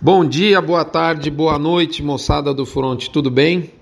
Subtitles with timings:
[0.00, 3.72] Bom dia, boa tarde, boa noite, moçada do Front, tudo bem?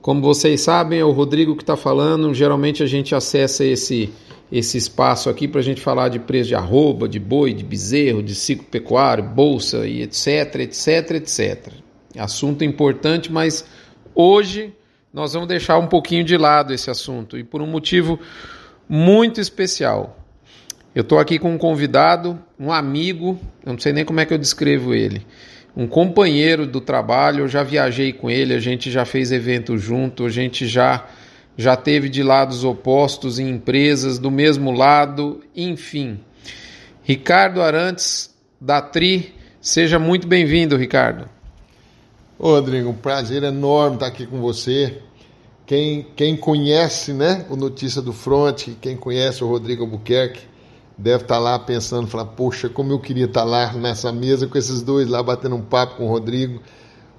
[0.00, 2.32] Como vocês sabem, é o Rodrigo que está falando.
[2.32, 4.10] Geralmente a gente acessa esse,
[4.50, 8.22] esse espaço aqui para a gente falar de preço de arroba, de boi, de bezerro,
[8.22, 11.74] de ciclo pecuário, bolsa e etc, etc, etc.
[12.16, 13.66] Assunto importante, mas
[14.14, 14.72] hoje
[15.12, 18.18] nós vamos deixar um pouquinho de lado esse assunto e por um motivo
[18.88, 20.23] muito especial.
[20.94, 23.36] Eu estou aqui com um convidado, um amigo,
[23.66, 25.26] eu não sei nem como é que eu descrevo ele,
[25.76, 27.40] um companheiro do trabalho.
[27.40, 31.04] Eu já viajei com ele, a gente já fez evento junto, a gente já
[31.56, 36.20] já teve de lados opostos em empresas do mesmo lado, enfim.
[37.02, 41.28] Ricardo Arantes da Tri, seja muito bem-vindo, Ricardo.
[42.38, 45.00] Ô, Rodrigo, um prazer enorme estar aqui com você.
[45.66, 50.53] Quem, quem conhece né, o Notícia do Front, quem conhece o Rodrigo Albuquerque,
[50.96, 54.46] deve estar tá lá pensando, falar, poxa, como eu queria estar tá lá nessa mesa
[54.46, 56.60] com esses dois lá batendo um papo com o Rodrigo.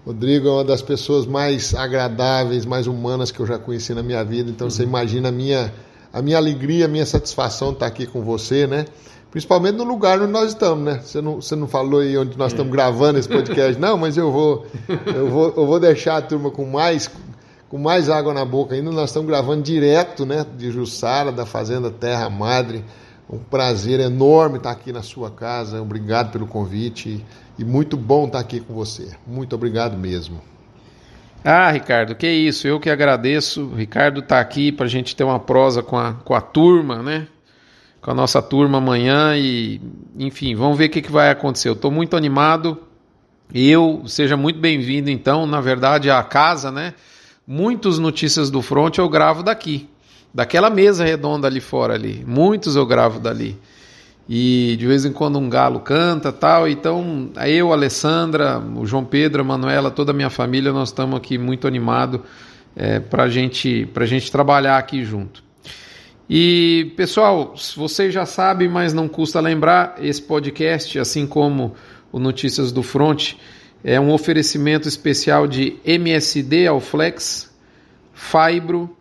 [0.05, 4.23] Rodrigo é uma das pessoas mais agradáveis, mais humanas que eu já conheci na minha
[4.23, 4.49] vida.
[4.49, 5.73] Então você imagina a minha,
[6.13, 8.85] a minha alegria, a minha satisfação estar tá aqui com você, né?
[9.32, 11.01] Principalmente no lugar onde nós estamos, né?
[11.04, 14.32] Você não, você não falou aí onde nós estamos gravando esse podcast, não, mas eu
[14.32, 14.65] vou,
[15.13, 17.10] eu vou, eu vou deixar a turma com mais,
[17.67, 18.91] com mais água na boca ainda.
[18.91, 20.45] Nós estamos gravando direto, né?
[20.55, 22.85] De Jussara, da Fazenda Terra Madre
[23.29, 25.81] um prazer enorme estar aqui na sua casa.
[25.81, 27.23] Obrigado pelo convite
[27.57, 29.15] e muito bom estar aqui com você.
[29.26, 30.41] Muito obrigado mesmo.
[31.43, 32.67] Ah, Ricardo, que isso.
[32.67, 33.65] Eu que agradeço.
[33.65, 37.01] O Ricardo está aqui para a gente ter uma prosa com a, com a turma,
[37.01, 37.27] né?
[38.01, 39.82] Com a nossa turma amanhã e,
[40.17, 41.70] enfim, vamos ver o que, que vai acontecer.
[41.70, 42.79] Eu estou muito animado.
[43.54, 46.95] Eu, seja muito bem-vindo, então, na verdade, à casa, né?
[47.48, 49.87] Muitos notícias do front eu gravo daqui
[50.36, 52.22] daquela mesa redonda ali fora ali.
[52.28, 53.58] Muitos eu gravo dali.
[54.28, 56.68] E de vez em quando um galo canta tal.
[56.68, 61.16] Então, eu, a Alessandra, o João Pedro, a Manuela, toda a minha família, nós estamos
[61.16, 62.20] aqui muito animados
[62.76, 65.41] é, para gente, a gente trabalhar aqui junto.
[66.29, 71.75] E, pessoal, vocês já sabem, mas não custa lembrar, esse podcast, assim como
[72.12, 73.35] o Notícias do Front,
[73.84, 77.53] é um oferecimento especial de MSD Alflex,
[78.13, 78.94] Fibro,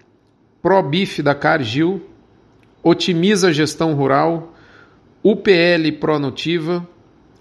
[0.65, 2.01] ProBif da Cargill,
[2.83, 4.55] Otimiza Gestão Rural,
[5.23, 6.89] UPL Pronutiva,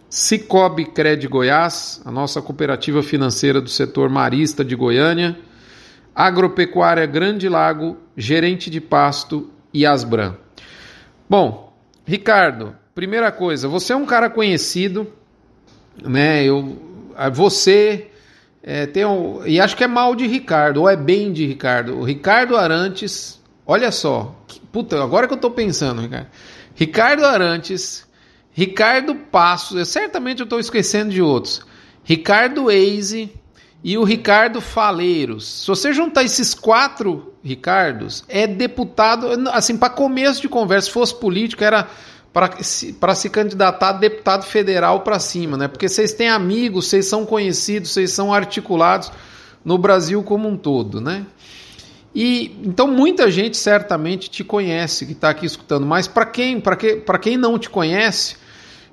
[0.09, 5.39] Cicobi Cred Goiás, a nossa cooperativa financeira do setor marista de Goiânia,
[6.13, 10.35] Agropecuária Grande Lago, Gerente de Pasto e Asbran.
[11.29, 11.73] Bom,
[12.05, 15.07] Ricardo, primeira coisa, você é um cara conhecido,
[16.03, 16.43] né?
[16.43, 16.77] Eu,
[17.31, 18.11] você
[18.65, 21.99] é, tem um, e acho que é mal de Ricardo, ou é bem de Ricardo.
[21.99, 24.33] O Ricardo Arantes, olha só.
[24.47, 26.27] Que, puta, agora que eu tô pensando, Ricardo.
[26.73, 28.07] Ricardo Arantes,
[28.53, 31.61] Ricardo Passos, eu, certamente eu estou esquecendo de outros.
[32.05, 33.33] Ricardo Eise
[33.83, 35.45] e o Ricardo Faleiros.
[35.45, 41.13] Se você juntar esses quatro Ricardos, é deputado, assim, para começo de conversa, se fosse
[41.13, 41.89] político, era
[42.33, 45.67] para se, se candidatar a deputado federal para cima, né?
[45.67, 49.11] Porque vocês têm amigos, vocês são conhecidos, vocês são articulados
[49.63, 51.25] no Brasil como um todo, né?
[52.13, 56.75] E então muita gente certamente te conhece que está aqui escutando, mas para quem, para
[56.75, 58.35] que, para quem não te conhece,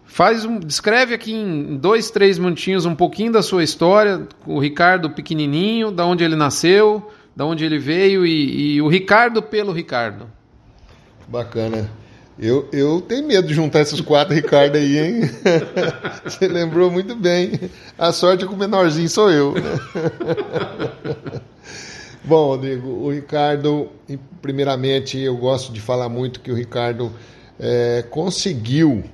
[0.05, 5.11] faz um, descreve aqui em dois, três minutinhos um pouquinho da sua história, o Ricardo
[5.11, 10.27] pequenininho, da onde ele nasceu, da onde ele veio e, e o Ricardo pelo Ricardo.
[11.29, 12.00] Bacana.
[12.43, 15.21] Eu, eu tenho medo de juntar esses quatro Ricardo aí, hein?
[16.25, 17.53] Você lembrou muito bem.
[17.99, 19.53] A sorte é que o menorzinho sou eu.
[22.25, 23.91] Bom, Rodrigo, o Ricardo,
[24.41, 27.13] primeiramente, eu gosto de falar muito que o Ricardo
[27.59, 29.05] é, conseguiu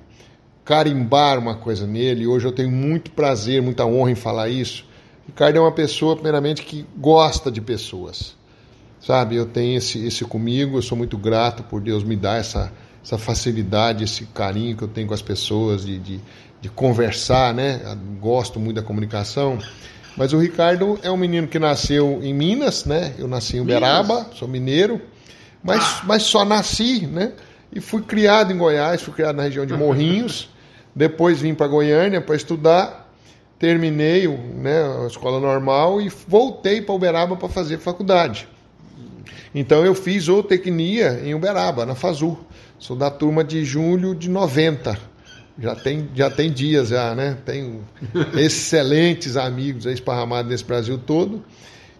[0.65, 2.29] carimbar uma coisa nele.
[2.29, 4.85] Hoje eu tenho muito prazer, muita honra em falar isso.
[5.25, 8.37] O Ricardo é uma pessoa, primeiramente, que gosta de pessoas.
[9.01, 12.73] Sabe, eu tenho esse, esse comigo, eu sou muito grato por Deus me dar essa
[13.06, 16.21] essa facilidade, esse carinho que eu tenho com as pessoas, de, de,
[16.61, 17.81] de conversar, né?
[18.21, 19.60] Gosto muito da comunicação.
[20.16, 23.15] Mas o Ricardo é um menino que nasceu em Minas, né?
[23.16, 24.36] Eu nasci em Uberaba, Minas.
[24.36, 25.01] sou mineiro,
[25.63, 26.03] mas, ah.
[26.04, 27.33] mas só nasci, né?
[27.72, 30.48] E fui criado em Goiás, fui criado na região de Morrinhos.
[30.92, 33.13] Depois vim para Goiânia para estudar,
[33.57, 38.48] terminei né, a escola normal e voltei para Uberaba para fazer faculdade.
[39.54, 42.39] Então eu fiz zootecnia em Uberaba, na Fazul.
[42.78, 44.99] Sou da turma de julho de 90.
[45.59, 47.39] Já tem, já tem dias já, né?
[47.45, 47.83] Tenho
[48.37, 51.43] excelentes amigos esparramados nesse Brasil todo.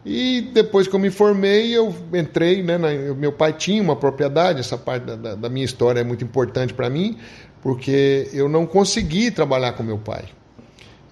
[0.05, 2.77] E depois que eu me formei, eu entrei, né?
[2.77, 6.75] Na, meu pai tinha uma propriedade, essa parte da, da minha história é muito importante
[6.75, 7.17] para mim,
[7.63, 10.27] porque eu não consegui trabalhar com meu pai.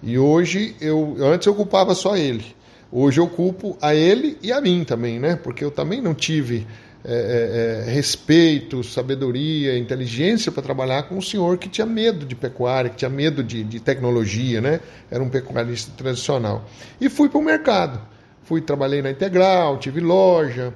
[0.03, 2.45] E hoje eu antes eu ocupava só ele.
[2.91, 5.35] Hoje eu culpo a ele e a mim também, né?
[5.35, 6.65] Porque eu também não tive
[7.07, 12.35] é, é, é respeito, sabedoria, inteligência para trabalhar com um senhor que tinha medo de
[12.35, 14.79] pecuária, que tinha medo de, de tecnologia, né?
[15.09, 16.65] Era um pecuarista tradicional.
[16.99, 17.99] E fui para o mercado.
[18.43, 20.73] Fui, trabalhei na Integral, tive loja.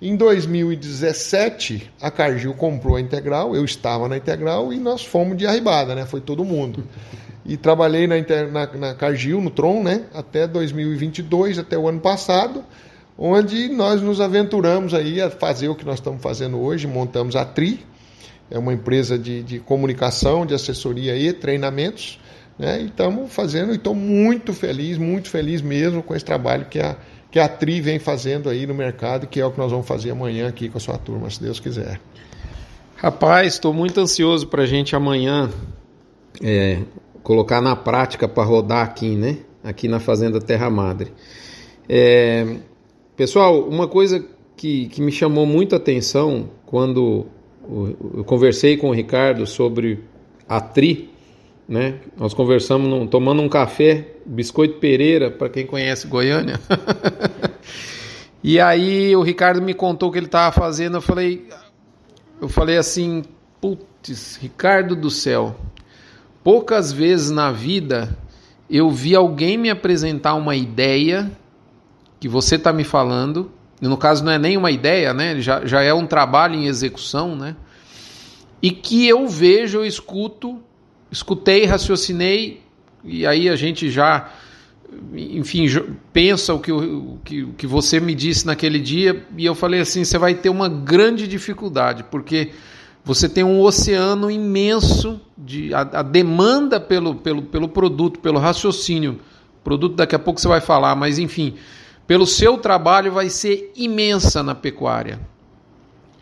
[0.00, 5.46] Em 2017, a Cargill comprou a Integral, eu estava na Integral e nós fomos de
[5.46, 6.04] arribada, né?
[6.04, 6.84] Foi todo mundo.
[7.44, 8.16] E trabalhei na,
[8.50, 10.04] na, na Cargill, no Tron, né?
[10.14, 12.64] Até 2022, até o ano passado,
[13.16, 17.44] onde nós nos aventuramos aí a fazer o que nós estamos fazendo hoje, montamos a
[17.44, 17.84] TRI,
[18.50, 22.20] é uma empresa de, de comunicação, de assessoria e treinamentos,
[22.58, 22.82] né?
[22.82, 26.96] E estamos fazendo, e estou muito feliz, muito feliz mesmo com esse trabalho que a
[27.32, 30.10] que a Tri vem fazendo aí no mercado, que é o que nós vamos fazer
[30.10, 31.98] amanhã aqui com a sua turma, se Deus quiser.
[32.94, 35.50] Rapaz, estou muito ansioso para a gente amanhã
[36.42, 36.82] é,
[37.22, 39.38] colocar na prática para rodar aqui, né?
[39.64, 41.10] Aqui na Fazenda Terra Madre.
[41.88, 42.58] É,
[43.22, 44.24] pessoal, uma coisa
[44.56, 47.26] que, que me chamou muita atenção quando
[48.16, 50.02] eu conversei com o Ricardo sobre
[50.48, 51.08] a Tri,
[51.68, 52.00] né?
[52.18, 56.58] Nós conversamos num, tomando um café, Biscoito Pereira, para quem conhece Goiânia.
[58.42, 61.46] e aí o Ricardo me contou o que ele estava fazendo, eu falei,
[62.40, 63.22] eu falei assim,
[63.60, 65.54] putz, Ricardo do céu.
[66.42, 68.18] Poucas vezes na vida
[68.68, 71.30] eu vi alguém me apresentar uma ideia
[72.22, 75.40] que você está me falando, e no caso não é nem uma ideia, né?
[75.40, 77.56] Já, já é um trabalho em execução, né?
[78.62, 80.62] E que eu vejo, eu escuto
[81.10, 82.62] escutei, raciocinei
[83.02, 84.30] e aí a gente já,
[85.12, 85.66] enfim,
[86.12, 89.80] pensa o que, o que, o que você me disse naquele dia e eu falei
[89.80, 92.52] assim: você vai ter uma grande dificuldade, porque
[93.04, 99.18] você tem um oceano imenso de a, a demanda pelo, pelo, pelo produto, pelo raciocínio.
[99.64, 101.56] Produto daqui a pouco você vai falar, mas enfim,
[102.06, 105.20] pelo seu trabalho vai ser imensa na pecuária.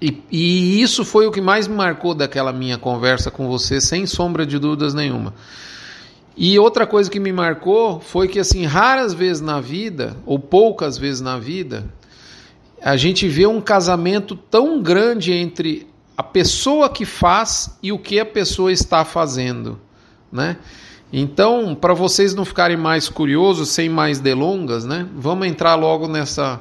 [0.01, 4.07] E, e, isso foi o que mais me marcou daquela minha conversa com você, sem
[4.07, 5.35] sombra de dúvidas nenhuma.
[6.37, 10.97] E outra coisa que me marcou foi que, assim, raras vezes na vida, ou poucas
[10.97, 11.85] vezes na vida,
[12.83, 15.87] a gente vê um casamento tão grande entre
[16.17, 19.79] a pessoa que faz e o que a pessoa está fazendo,
[20.33, 20.57] né?
[21.13, 25.09] Então, para vocês não ficarem mais curiosos, sem mais delongas, né?
[25.17, 26.61] Vamos entrar logo nessa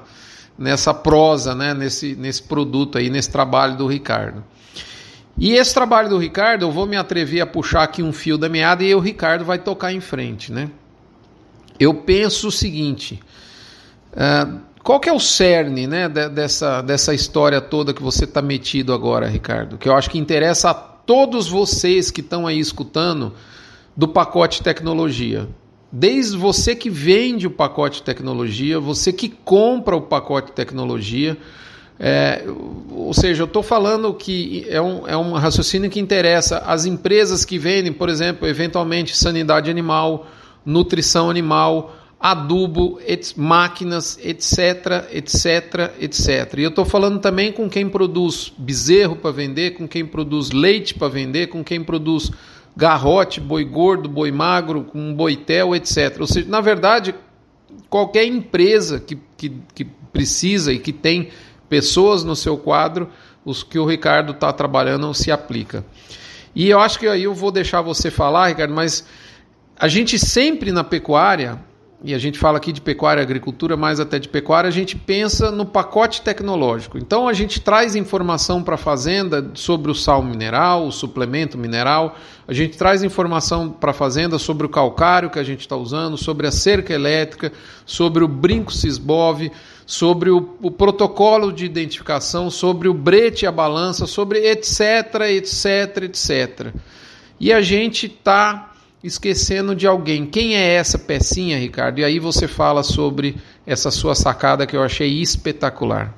[0.59, 4.43] nessa prosa, né, nesse, nesse produto aí, nesse trabalho do Ricardo.
[5.37, 8.49] E esse trabalho do Ricardo, eu vou me atrever a puxar aqui um fio da
[8.49, 10.69] meada e o Ricardo vai tocar em frente, né?
[11.79, 13.21] Eu penso o seguinte,
[14.11, 18.91] uh, qual que é o cerne, né, dessa, dessa história toda que você está metido
[18.91, 19.77] agora, Ricardo?
[19.77, 23.33] Que eu acho que interessa a todos vocês que estão aí escutando
[23.99, 25.49] do pacote tecnologia.
[25.91, 31.37] Desde você que vende o pacote tecnologia, você que compra o pacote tecnologia.
[31.99, 32.45] É,
[32.91, 37.43] ou seja, eu estou falando que é um, é um raciocínio que interessa as empresas
[37.43, 40.27] que vendem, por exemplo, eventualmente sanidade animal,
[40.65, 46.53] nutrição animal, adubo, et, máquinas, etc, etc, etc.
[46.57, 50.93] E eu estou falando também com quem produz bezerro para vender, com quem produz leite
[50.93, 52.31] para vender, com quem produz
[52.79, 56.15] garrote, boi gordo, boi magro, com boitel, etc.
[56.21, 57.13] Ou seja, na verdade,
[57.89, 59.83] qualquer empresa que, que, que
[60.13, 61.29] precisa e que tem
[61.67, 63.09] pessoas no seu quadro,
[63.43, 65.85] os que o Ricardo está trabalhando se aplica.
[66.55, 69.05] E eu acho que aí eu vou deixar você falar, Ricardo, mas
[69.77, 71.59] a gente sempre na pecuária
[72.01, 74.95] e a gente fala aqui de pecuária e agricultura, mais até de pecuária, a gente
[74.95, 76.97] pensa no pacote tecnológico.
[76.97, 82.15] Então a gente traz informação para a fazenda sobre o sal mineral, o suplemento mineral,
[82.47, 86.17] a gente traz informação para a fazenda sobre o calcário que a gente está usando,
[86.17, 87.51] sobre a cerca elétrica,
[87.85, 89.51] sobre o brinco Cisbov,
[89.85, 96.03] sobre o, o protocolo de identificação, sobre o brete e a balança, sobre etc, etc,
[96.03, 96.73] etc.
[97.39, 98.68] E a gente está
[99.03, 100.25] esquecendo de alguém.
[100.25, 101.99] Quem é essa pecinha, Ricardo?
[101.99, 106.13] E aí você fala sobre essa sua sacada que eu achei espetacular.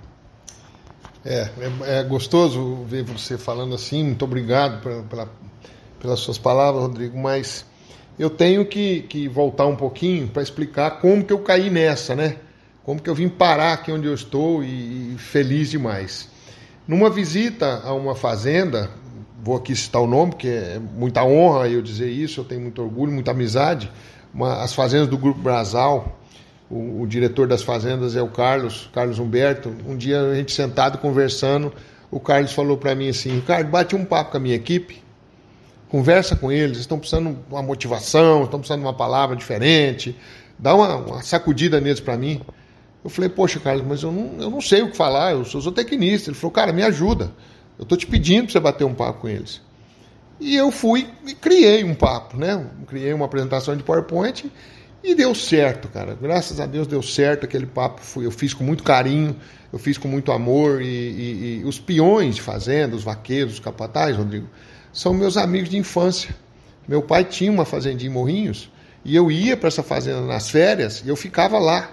[1.23, 4.03] É, é, é gostoso ver você falando assim.
[4.03, 5.29] Muito obrigado pela, pela,
[5.99, 7.17] pelas suas palavras, Rodrigo.
[7.17, 7.65] Mas
[8.17, 12.37] eu tenho que, que voltar um pouquinho para explicar como que eu caí nessa, né?
[12.83, 16.27] Como que eu vim parar aqui onde eu estou e, e feliz demais.
[16.87, 18.89] Numa visita a uma fazenda,
[19.43, 22.81] vou aqui citar o nome, porque é muita honra eu dizer isso, eu tenho muito
[22.81, 23.91] orgulho, muita amizade.
[24.33, 26.19] Uma, as fazendas do Grupo Brasal,
[26.69, 29.75] o, o, diretor das fazendas é o Carlos, Carlos Humberto.
[29.85, 31.73] Um dia a gente sentado conversando,
[32.09, 35.01] o Carlos falou para mim assim: Ricardo, bate um papo com a minha equipe.
[35.89, 40.15] conversa com eles, estão precisando de uma motivação, estão precisando de uma palavra diferente,
[40.57, 42.41] dá uma, uma sacudida neles para mim.
[43.03, 45.59] Eu falei, poxa, Carlos, mas eu não, eu não sei o que falar, eu sou
[45.59, 46.29] zootecnista.
[46.29, 47.31] Ele falou, cara, me ajuda.
[47.77, 49.61] Eu estou te pedindo para você bater um papo com eles.
[50.39, 52.65] E eu fui e criei um papo, né?
[52.87, 54.51] Criei uma apresentação de PowerPoint
[55.03, 56.17] e deu certo, cara.
[56.19, 58.01] Graças a Deus deu certo aquele papo.
[58.21, 59.35] Eu fiz com muito carinho,
[59.71, 60.81] eu fiz com muito amor.
[60.81, 64.47] E, e, e os peões de fazenda, os vaqueiros, os capatazes, Rodrigo,
[64.91, 66.35] são meus amigos de infância.
[66.87, 68.69] Meu pai tinha uma fazendinha em Morrinhos
[69.05, 71.89] e eu ia para essa fazenda nas férias e eu ficava lá.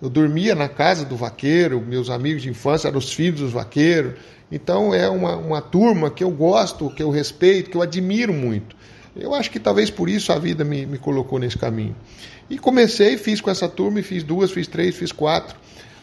[0.00, 4.14] Eu dormia na casa do vaqueiro, meus amigos de infância eram os filhos dos vaqueiros.
[4.52, 8.76] Então é uma, uma turma que eu gosto, que eu respeito, que eu admiro muito.
[9.16, 11.96] Eu acho que talvez por isso a vida me, me colocou nesse caminho.
[12.50, 15.56] E comecei, fiz com essa turma, e fiz duas, fiz três, fiz quatro.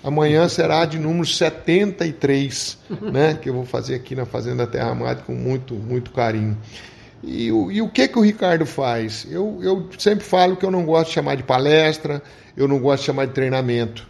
[0.04, 2.78] Amanhã será de número 73,
[3.14, 6.58] né, que eu vou fazer aqui na Fazenda Terra Amada com muito, muito carinho.
[7.24, 9.28] E, e, o que que o Ricardo faz?
[9.30, 12.24] Eu, eu sempre falo que eu não gosto de chamar de palestra,
[12.58, 14.08] eu não gosto de chamar de treinamento.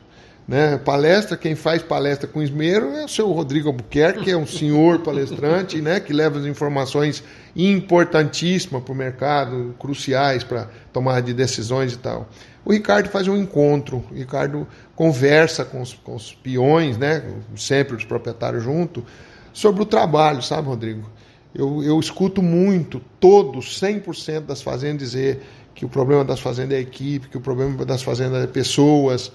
[0.50, 0.80] Né?
[0.80, 4.98] Palestra, quem faz palestra com esmero é o seu Rodrigo Albuquerque, que é um senhor
[4.98, 6.00] palestrante, né?
[6.00, 7.24] que leva as informações
[7.56, 12.28] importantíssimas para o mercado, cruciais para tomar de decisões e tal.
[12.66, 17.24] O Ricardo faz um encontro, o Ricardo conversa com os, com os peões, né?
[17.56, 19.06] sempre os proprietários junto,
[19.54, 21.08] sobre o trabalho, sabe, Rodrigo?
[21.54, 25.44] Eu, eu escuto muito, todos, 100% das fazendas dizer
[25.76, 29.32] que o problema das fazendas é a equipe, que o problema das fazendas é pessoas,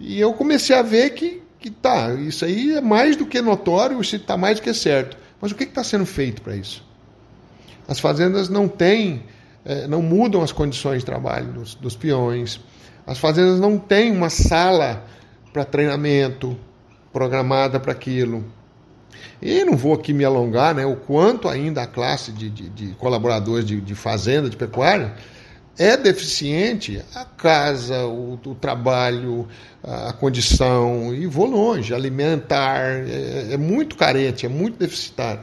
[0.00, 4.00] e eu comecei a ver que, que tá, isso aí é mais do que notório,
[4.00, 5.18] isso está mais do que certo.
[5.38, 6.82] Mas o que está sendo feito para isso?
[7.86, 9.24] As fazendas não têm,
[9.62, 12.60] é, não mudam as condições de trabalho dos, dos peões.
[13.06, 15.04] As fazendas não têm uma sala
[15.52, 16.56] para treinamento
[17.12, 18.44] programada para aquilo.
[19.42, 22.94] E não vou aqui me alongar, né, o quanto ainda a classe de, de, de
[22.94, 25.14] colaboradores de, de fazenda, de pecuária,
[25.80, 29.48] é deficiente a casa, o, o trabalho,
[29.82, 35.40] a condição, e vou longe, alimentar, é, é, muito carente, é muito deficitário.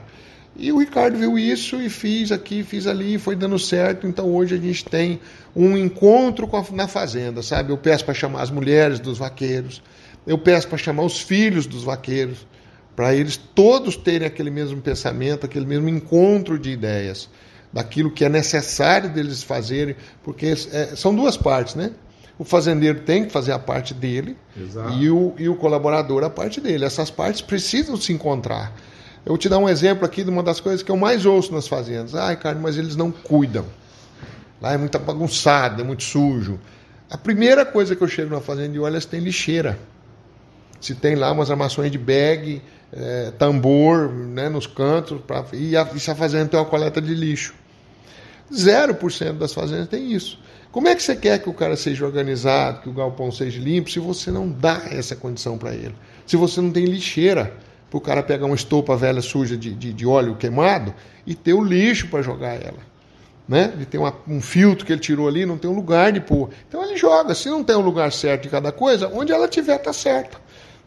[0.55, 4.05] E o Ricardo viu isso e fiz aqui, fiz ali, foi dando certo.
[4.05, 5.19] Então hoje a gente tem
[5.55, 7.71] um encontro a, na fazenda, sabe?
[7.71, 9.81] Eu peço para chamar as mulheres dos vaqueiros,
[10.27, 12.45] eu peço para chamar os filhos dos vaqueiros,
[12.95, 17.27] para eles todos terem aquele mesmo pensamento, aquele mesmo encontro de ideias
[17.71, 21.91] daquilo que é necessário deles fazerem, porque é, são duas partes, né?
[22.39, 24.37] O fazendeiro tem que fazer a parte dele
[24.99, 26.85] e o, e o colaborador a parte dele.
[26.85, 28.73] Essas partes precisam se encontrar.
[29.25, 31.51] Eu vou te dar um exemplo aqui de uma das coisas que eu mais ouço
[31.51, 32.13] nas fazendas.
[32.13, 33.65] Ai, cara, mas eles não cuidam.
[34.61, 36.59] Lá é muito bagunçado, é muito sujo.
[37.09, 39.79] A primeira coisa que eu chego na fazenda de olho é se tem lixeira.
[40.79, 45.87] Se tem lá umas armações de bag, é, tambor né, nos cantos, pra, e, a,
[45.93, 47.53] e se a fazenda tem uma coleta de lixo.
[48.51, 50.39] 0% das fazendas tem isso.
[50.71, 53.89] Como é que você quer que o cara seja organizado, que o galpão seja limpo,
[53.89, 55.95] se você não dá essa condição para ele?
[56.25, 57.53] Se você não tem lixeira
[57.89, 60.93] para o cara pegar uma estopa velha suja de, de, de óleo queimado
[61.25, 62.79] e ter o lixo para jogar ela.
[63.47, 63.73] Né?
[63.77, 66.49] De ter uma, um filtro que ele tirou ali, não tem um lugar de pôr.
[66.67, 67.33] Então ele joga.
[67.33, 70.37] Se não tem um lugar certo de cada coisa, onde ela tiver está certa.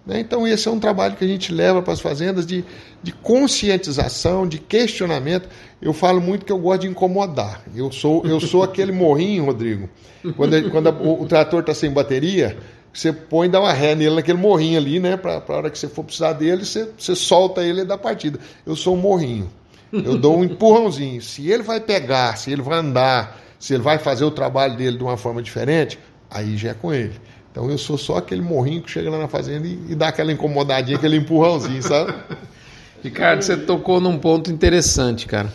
[0.04, 0.20] Né?
[0.20, 2.64] Então, esse é um trabalho que a gente leva para as fazendas de,
[3.02, 5.48] de conscientização, de questionamento.
[5.80, 7.62] Eu falo muito que eu gosto de incomodar.
[7.74, 9.88] Eu sou, eu sou aquele morrinho, Rodrigo.
[10.36, 12.56] Quando, quando a, o, o, trator está sem bateria,
[12.92, 15.16] você põe e dá uma ré nele naquele morrinho ali, né?
[15.16, 18.38] Para a hora que você for precisar dele, você, você solta ele da partida.
[18.66, 19.50] Eu sou um morrinho.
[19.92, 21.20] Eu dou um empurrãozinho.
[21.20, 24.96] Se ele vai pegar, se ele vai andar, se ele vai fazer o trabalho dele
[24.96, 25.98] de uma forma diferente,
[26.30, 27.14] aí já é com ele.
[27.50, 30.32] Então eu sou só aquele morrinho que chega lá na fazenda e, e dá aquela
[30.32, 32.14] incomodadinha, aquele empurrãozinho, sabe?
[33.02, 35.52] Ricardo, você tocou num ponto interessante, cara.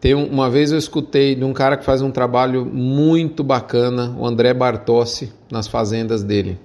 [0.00, 4.24] Tem uma vez eu escutei de um cara que faz um trabalho muito bacana, o
[4.24, 6.56] André Bartossi, nas fazendas dele.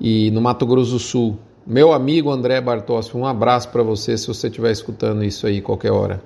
[0.00, 1.38] E no Mato Grosso do Sul.
[1.64, 5.92] Meu amigo André Bartossi, um abraço para você se você estiver escutando isso aí qualquer
[5.92, 6.20] hora.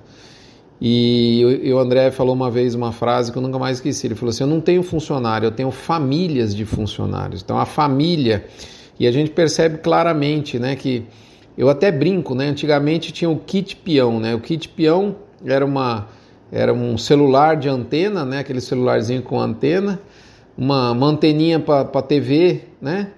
[0.79, 4.07] E, o André falou uma vez uma frase que eu nunca mais esqueci.
[4.07, 7.41] Ele falou assim: Eu não tenho funcionário, eu tenho famílias de funcionários.
[7.41, 8.45] Então a família.
[8.99, 11.03] E a gente percebe claramente né, que.
[11.57, 12.49] Eu até brinco, né?
[12.49, 14.35] Antigamente tinha o kit peão, né?
[14.35, 16.07] O kit peão era, uma,
[16.51, 18.39] era um celular de antena, né?
[18.39, 19.99] Aquele celularzinho com antena,
[20.55, 23.09] uma, uma anteninha para TV, né?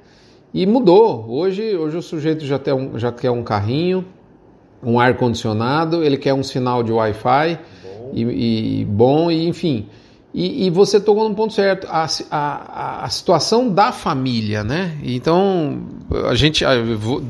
[0.54, 1.26] E mudou.
[1.30, 4.06] Hoje, hoje o sujeito já, tem um, já quer um carrinho,
[4.84, 7.60] um ar condicionado, ele quer um sinal de Wi-Fi
[8.14, 8.22] e,
[8.82, 9.88] e, bom e enfim.
[10.34, 14.96] E, e, você tocou no ponto certo, a, a, a situação da família, né?
[15.04, 15.82] Então
[16.30, 16.64] a gente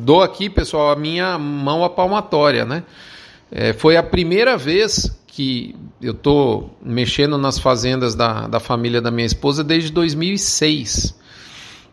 [0.04, 2.84] dou aqui, pessoal, a minha mão à palmatória, né?
[3.52, 9.10] É, foi a primeira vez que eu tô mexendo nas fazendas da, da família da
[9.10, 11.18] minha esposa desde 2006.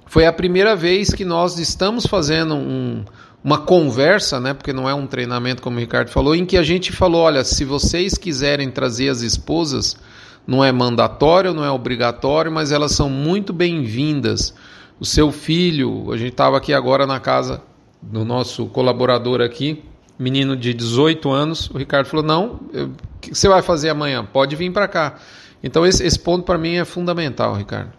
[0.07, 3.05] Foi a primeira vez que nós estamos fazendo um,
[3.47, 4.53] uma conversa, né?
[4.53, 7.45] Porque não é um treinamento, como o Ricardo falou, em que a gente falou: olha,
[7.45, 9.97] se vocês quiserem trazer as esposas,
[10.45, 14.53] não é mandatório, não é obrigatório, mas elas são muito bem-vindas.
[14.99, 17.63] O seu filho, a gente estava aqui agora na casa
[18.03, 19.85] do nosso colaborador aqui,
[20.19, 24.25] menino de 18 anos, o Ricardo falou: não, o que você vai fazer amanhã?
[24.25, 25.21] Pode vir para cá.
[25.63, 27.93] Então esse, esse ponto para mim é fundamental, Ricardo.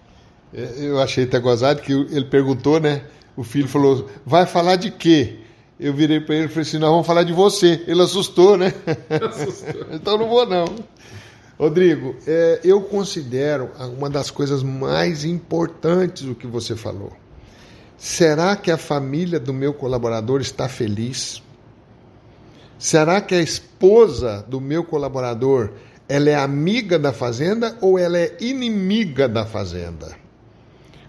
[0.54, 3.04] É, eu achei até gozado que ele perguntou, né?
[3.38, 5.38] O filho falou: vai falar de quê?
[5.80, 7.84] Eu virei para ele e falei assim: nós vamos falar de você.
[7.88, 8.74] Ele assustou, né?
[9.30, 9.86] Assustou.
[9.94, 10.66] então não vou, não.
[11.58, 17.12] Rodrigo, é, eu considero uma das coisas mais importantes o que você falou.
[17.96, 21.42] Será que a família do meu colaborador está feliz?
[22.78, 25.72] Será que a esposa do meu colaborador
[26.08, 30.16] ela é amiga da fazenda ou ela é inimiga da fazenda?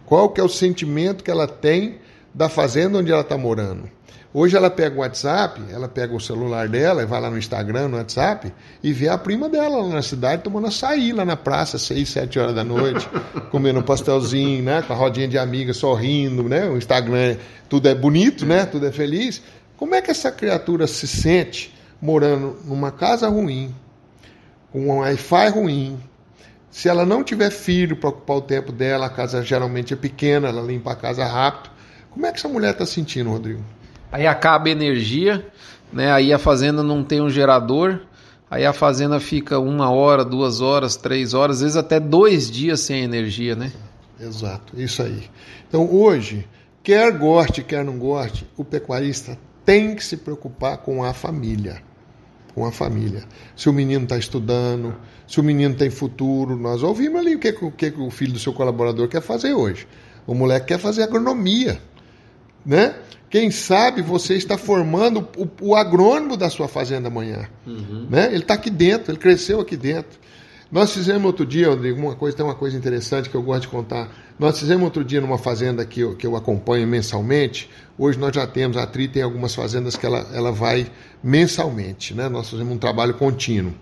[0.07, 1.99] Qual que é o sentimento que ela tem
[2.39, 3.91] da fazenda onde ela está morando?
[4.33, 7.89] Hoje ela pega o WhatsApp, ela pega o celular dela e vai lá no Instagram,
[7.89, 11.79] no WhatsApp, e vê a prima dela lá na cidade tomando açaí lá na praça,
[11.79, 13.09] 6, 7 horas da noite,
[13.51, 14.83] comendo um pastelzinho, né?
[14.83, 16.69] Com a rodinha de amiga, sorrindo, né?
[16.69, 17.37] O Instagram,
[17.69, 18.67] tudo é bonito, né?
[18.67, 19.43] Tudo é feliz.
[19.77, 23.75] Como é que essa criatura se sente morando numa casa ruim,
[24.71, 25.99] com um Wi-Fi ruim,
[26.71, 30.47] se ela não tiver filho para ocupar o tempo dela, a casa geralmente é pequena,
[30.47, 31.78] ela limpa a casa rápido.
[32.11, 33.63] Como é que essa mulher está sentindo, Rodrigo?
[34.11, 35.47] Aí acaba a energia,
[35.93, 36.11] né?
[36.13, 38.01] Aí a fazenda não tem um gerador,
[38.51, 42.81] aí a fazenda fica uma hora, duas horas, três horas, às vezes até dois dias
[42.81, 43.73] sem energia, né?
[44.21, 45.31] Exato, isso aí.
[45.69, 46.49] Então hoje,
[46.83, 51.83] quer goste, quer não goste, o pecuarista tem que se preocupar com a família.
[52.55, 53.23] Com a família.
[53.55, 54.97] Se o menino está estudando,
[55.27, 58.39] se o menino tem futuro, nós ouvimos ali o que, o que o filho do
[58.39, 59.87] seu colaborador quer fazer hoje.
[60.27, 61.81] O moleque quer fazer agronomia,
[62.65, 62.95] né?
[63.31, 67.47] Quem sabe você está formando o, o agrônomo da sua fazenda amanhã.
[67.67, 68.07] Uhum.
[68.09, 68.27] Né?
[68.27, 70.19] Ele está aqui dentro, ele cresceu aqui dentro.
[70.71, 73.69] Nós fizemos outro dia, Rodrigo, uma coisa, tem uma coisa interessante que eu gosto de
[73.69, 74.11] contar.
[74.39, 77.71] Nós fizemos outro dia numa fazenda que eu, que eu acompanho mensalmente.
[77.99, 80.91] Hoje nós já temos, a Tri tem algumas fazendas que ela, ela vai
[81.23, 82.29] mensalmente, né?
[82.29, 83.73] Nós fazemos um trabalho contínuo.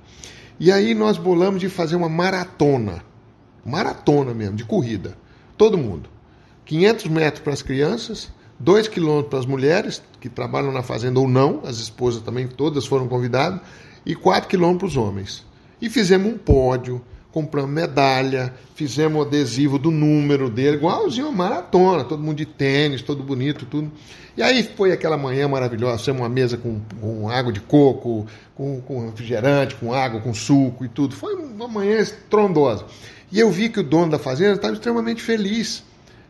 [0.60, 3.04] E aí nós bolamos de fazer uma maratona.
[3.64, 5.16] Maratona mesmo, de corrida.
[5.58, 6.08] Todo mundo.
[6.64, 11.28] 500 metros para as crianças, 2 quilômetros para as mulheres que trabalham na fazenda ou
[11.28, 13.60] não, as esposas também, todas foram convidadas,
[14.04, 15.44] e 4 quilômetros para os homens.
[15.80, 22.02] E fizemos um pódio, compramos medalha, fizemos o adesivo do número dele, igualzinho uma maratona,
[22.02, 23.92] todo mundo de tênis, todo bonito, tudo.
[24.34, 28.80] E aí foi aquela manhã maravilhosa, fizemos uma mesa com, com água de coco, com,
[28.80, 31.14] com refrigerante, com água, com suco e tudo.
[31.14, 32.86] Foi uma manhã estrondosa.
[33.30, 35.84] E eu vi que o dono da fazenda estava extremamente feliz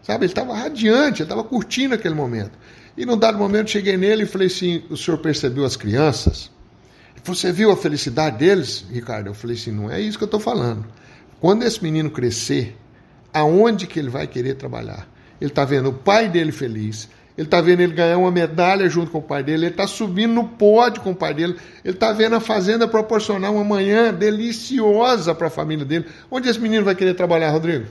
[0.06, 2.52] Sabe, ele estava radiante, ele estava curtindo aquele momento.
[2.96, 6.48] E num dado momento cheguei nele e falei assim: o senhor percebeu as crianças?
[7.24, 9.26] Você viu a felicidade deles, Ricardo?
[9.26, 10.86] Eu falei assim: não é isso que eu estou falando.
[11.40, 12.76] Quando esse menino crescer,
[13.34, 15.08] aonde que ele vai querer trabalhar?
[15.40, 19.10] Ele está vendo o pai dele feliz, ele está vendo ele ganhar uma medalha junto
[19.10, 22.12] com o pai dele, ele está subindo no pódio com o pai dele, ele está
[22.12, 26.06] vendo a fazenda proporcionar uma manhã deliciosa para a família dele.
[26.30, 27.86] Onde esse menino vai querer trabalhar, Rodrigo?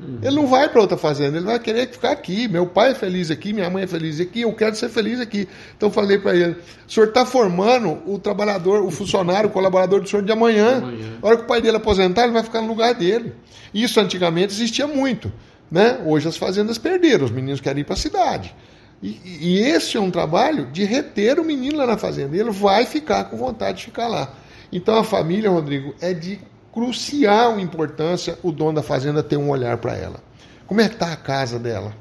[0.00, 0.18] Uhum.
[0.22, 2.46] Ele não vai para outra fazenda, ele vai querer ficar aqui.
[2.46, 5.48] Meu pai é feliz aqui, minha mãe é feliz aqui, eu quero ser feliz aqui.
[5.76, 6.56] Então falei para ele:
[6.86, 10.78] o senhor está formando o trabalhador, o funcionário, o colaborador do senhor de amanhã.
[10.78, 11.18] amanhã.
[11.20, 13.34] A hora que o pai dele aposentar, ele vai ficar no lugar dele.
[13.74, 15.32] Isso antigamente existia muito.
[15.70, 16.00] Né?
[16.06, 18.54] Hoje as fazendas perderam, os meninos querem ir para a cidade.
[19.02, 22.36] E, e, esse é um trabalho de reter o menino lá na fazenda.
[22.36, 24.34] Ele vai ficar com vontade de ficar lá.
[24.72, 26.40] Então a família, Rodrigo, é de
[26.78, 30.20] crucial importância o dono da fazenda ter um olhar para ela.
[30.64, 31.92] Como é que está a casa dela?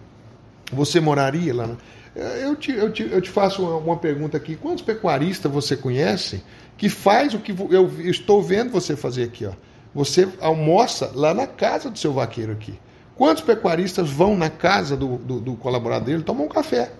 [0.71, 1.69] Você moraria lá?
[2.15, 4.55] Eu te, eu te, eu te faço uma, pergunta aqui.
[4.55, 6.43] Quantos pecuaristas você conhece
[6.77, 9.47] que faz o que eu estou vendo você fazer aqui?
[9.47, 9.53] Ó?
[9.95, 12.77] Você almoça lá na casa do seu vaqueiro aqui.
[13.15, 16.91] Quantos pecuaristas vão na casa do, do, do colaborador dele tomar um café?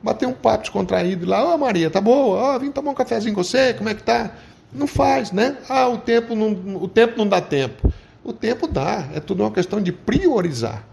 [0.00, 2.38] Bater um papo descontraído lá, ô oh, Maria, tá boa?
[2.38, 4.30] Ó, oh, vim tomar um cafezinho com você, como é que tá?
[4.72, 5.56] Não faz, né?
[5.68, 7.92] Ah, o tempo não, o tempo não dá tempo.
[8.22, 10.84] O tempo dá, é tudo uma questão de priorizar,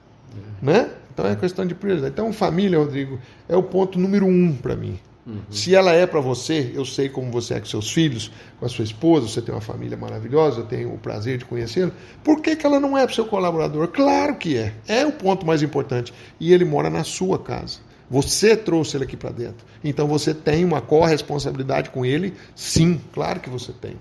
[0.61, 0.91] né?
[1.13, 2.09] Então é questão de priorizar.
[2.09, 4.99] Então família, Rodrigo, é o ponto número um para mim.
[5.25, 5.39] Uhum.
[5.49, 8.69] Se ela é para você, eu sei como você é com seus filhos, com a
[8.69, 11.91] sua esposa, você tem uma família maravilhosa, eu tenho o prazer de conhecê-la.
[12.23, 13.87] Por que, que ela não é para o seu colaborador?
[13.87, 14.73] Claro que é.
[14.87, 16.13] É o ponto mais importante.
[16.39, 17.79] E ele mora na sua casa.
[18.13, 19.65] Você trouxe ele aqui para dentro.
[19.83, 22.35] Então você tem uma corresponsabilidade com ele?
[22.55, 23.95] Sim, claro que você tem.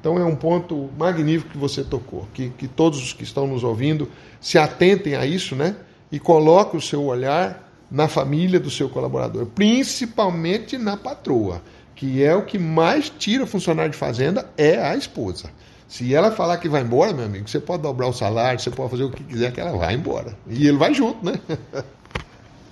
[0.00, 3.62] Então é um ponto magnífico que você tocou, que, que todos os que estão nos
[3.62, 4.08] ouvindo
[4.40, 5.76] se atentem a isso, né?
[6.10, 11.60] E coloquem o seu olhar na família do seu colaborador, principalmente na patroa,
[11.94, 15.50] que é o que mais tira funcionário de fazenda é a esposa.
[15.86, 18.90] Se ela falar que vai embora, meu amigo, você pode dobrar o salário, você pode
[18.90, 20.34] fazer o que quiser que ela vai embora.
[20.48, 21.38] E ele vai junto, né?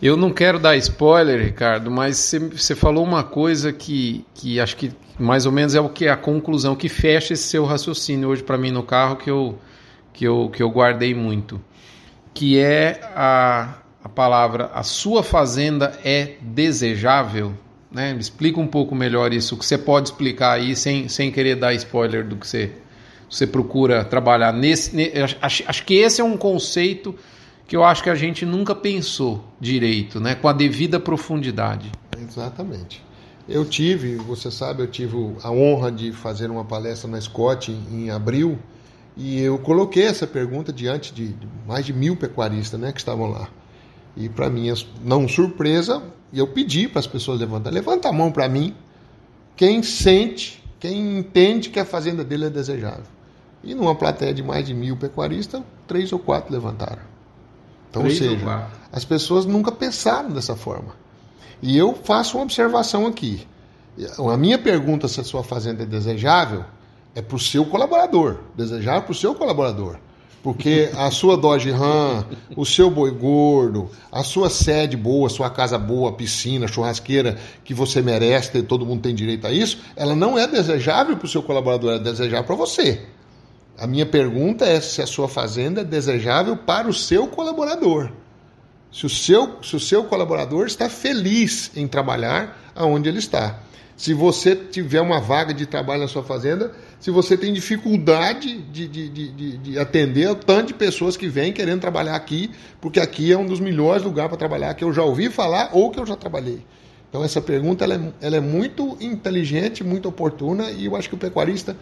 [0.01, 4.93] Eu não quero dar spoiler, Ricardo, mas você falou uma coisa que, que acho que
[5.19, 8.57] mais ou menos é o que a conclusão que fecha esse seu raciocínio hoje para
[8.57, 9.59] mim no carro que eu,
[10.13, 11.61] que eu, que eu guardei muito,
[12.33, 17.53] que é a, a palavra a sua fazenda é desejável.
[17.91, 18.15] Né?
[18.21, 21.75] Explica um pouco melhor isso, o que você pode explicar aí sem, sem querer dar
[21.75, 22.71] spoiler do que você,
[23.29, 24.53] você procura trabalhar.
[24.53, 27.17] Nesse, acho, acho que esse é um conceito
[27.69, 31.93] que eu acho que a gente nunca pensou direito, né, com a devida profundidade.
[32.19, 33.05] Exatamente.
[33.47, 38.11] Eu tive, você sabe, eu tive a honra de fazer uma palestra na Scott em
[38.11, 38.59] abril
[39.15, 41.35] e eu coloquei essa pergunta diante de
[41.67, 43.51] mais de mil pecuaristas né, que estavam lá.
[44.17, 44.73] E para minha
[45.05, 46.03] não surpresa,
[46.33, 48.75] eu pedi para as pessoas levantar, levanta a mão para mim,
[49.55, 53.05] quem sente, quem entende que a fazenda dele é desejável.
[53.63, 57.18] E numa plateia de mais de mil pecuaristas, três ou quatro levantaram.
[57.91, 60.95] Então, ou seja, as pessoas nunca pensaram dessa forma.
[61.63, 63.47] E eu faço uma observação aqui.
[64.19, 66.65] A minha pergunta se a sua fazenda é desejável
[67.15, 68.39] é para o seu colaborador.
[68.57, 69.97] Desejável para o seu colaborador.
[70.41, 72.25] Porque a sua Dodge Ram,
[72.55, 77.75] o seu boi gordo, a sua sede boa, a sua casa boa, piscina, churrasqueira que
[77.75, 81.43] você merece, todo mundo tem direito a isso, ela não é desejável para o seu
[81.43, 83.03] colaborador, é desejável para você.
[83.79, 88.11] A minha pergunta é se a sua fazenda é desejável para o seu colaborador.
[88.91, 93.61] Se o seu, se o seu colaborador está feliz em trabalhar aonde ele está.
[93.97, 98.89] Se você tiver uma vaga de trabalho na sua fazenda, se você tem dificuldade de,
[98.89, 103.33] de, de, de atender o tanto de pessoas que vêm querendo trabalhar aqui, porque aqui
[103.33, 106.07] é um dos melhores lugares para trabalhar, que eu já ouvi falar ou que eu
[106.07, 106.65] já trabalhei.
[107.09, 111.15] Então essa pergunta ela é, ela é muito inteligente, muito oportuna e eu acho que
[111.15, 111.77] o pecuarista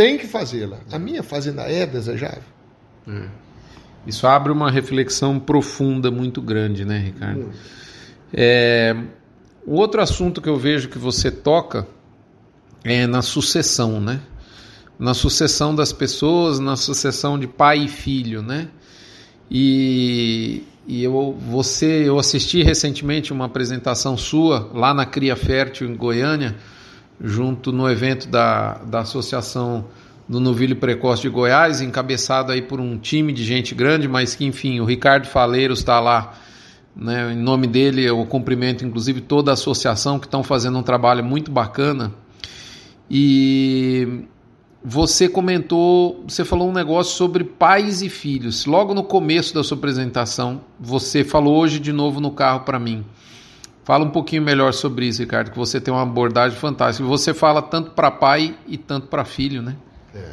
[0.00, 0.78] tem que fazê-la.
[0.90, 2.42] A minha fazenda é desejável.
[3.06, 3.28] É.
[4.06, 7.42] Isso abre uma reflexão profunda muito grande, né, Ricardo?
[7.42, 7.50] Hum.
[8.32, 8.96] É,
[9.66, 11.86] o outro assunto que eu vejo que você toca
[12.82, 14.22] é na sucessão, né?
[14.98, 18.68] Na sucessão das pessoas, na sucessão de pai e filho, né?
[19.50, 25.94] E, e eu, você, eu assisti recentemente uma apresentação sua lá na Cria Fértil em
[25.94, 26.56] Goiânia,
[27.22, 29.84] junto no evento da, da Associação
[30.28, 34.44] do Novilho Precoce de Goiás, encabeçado aí por um time de gente grande, mas que,
[34.44, 36.34] enfim, o Ricardo Faleiros está lá,
[36.94, 41.24] né, em nome dele eu cumprimento inclusive toda a associação que estão fazendo um trabalho
[41.24, 42.12] muito bacana.
[43.10, 44.24] E
[44.84, 48.64] você comentou, você falou um negócio sobre pais e filhos.
[48.66, 53.04] Logo no começo da sua apresentação, você falou hoje de novo no carro para mim.
[53.90, 57.04] Fala um pouquinho melhor sobre isso, Ricardo, que você tem uma abordagem fantástica.
[57.08, 59.74] Você fala tanto para pai e tanto para filho, né?
[60.14, 60.32] É.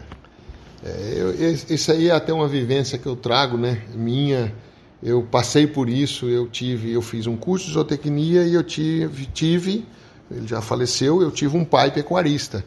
[0.85, 1.33] é eu,
[1.67, 3.81] isso aí é até uma vivência que eu trago, né?
[3.95, 4.53] Minha.
[5.01, 9.25] Eu passei por isso, eu tive, eu fiz um curso de zootecnia e eu tive,
[9.25, 9.87] tive
[10.29, 12.63] ele já faleceu, eu tive um pai pecuarista.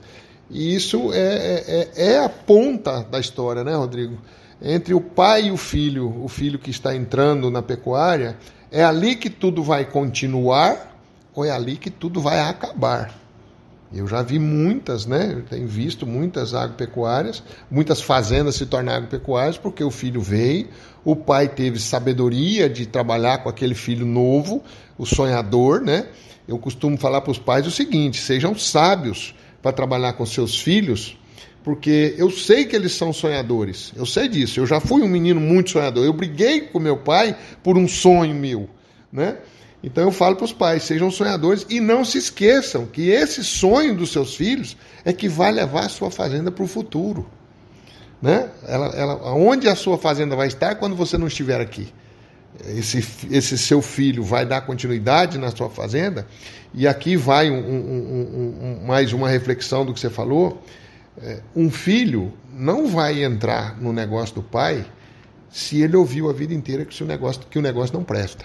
[0.50, 4.18] E isso é, é, é, é a ponta da história, né, Rodrigo?
[4.60, 8.36] Entre o pai e o filho, o filho que está entrando na pecuária,
[8.70, 10.96] é ali que tudo vai continuar
[11.34, 13.14] ou é ali que tudo vai acabar?
[13.92, 15.32] Eu já vi muitas, né?
[15.32, 20.68] Eu tenho visto muitas agropecuárias, muitas fazendas se tornarem agropecuárias porque o filho veio,
[21.04, 24.62] o pai teve sabedoria de trabalhar com aquele filho novo,
[24.96, 26.06] o sonhador, né?
[26.46, 31.18] Eu costumo falar para os pais o seguinte: sejam sábios para trabalhar com seus filhos,
[31.62, 33.92] porque eu sei que eles são sonhadores.
[33.94, 34.60] Eu sei disso.
[34.60, 36.04] Eu já fui um menino muito sonhador.
[36.04, 38.68] Eu briguei com meu pai por um sonho meu,
[39.12, 39.38] né?
[39.82, 43.94] Então eu falo para os pais, sejam sonhadores e não se esqueçam que esse sonho
[43.94, 47.26] dos seus filhos é que vai levar a sua fazenda para o futuro.
[48.20, 48.50] Né?
[48.68, 51.88] Ela, ela, onde a sua fazenda vai estar quando você não estiver aqui?
[52.66, 52.98] Esse,
[53.30, 56.26] esse seu filho vai dar continuidade na sua fazenda?
[56.74, 60.62] E aqui vai um, um, um, mais uma reflexão do que você falou.
[61.18, 64.86] É, um filho não vai entrar no negócio do pai
[65.50, 68.44] se ele ouviu a vida inteira que o negócio, que o negócio não presta.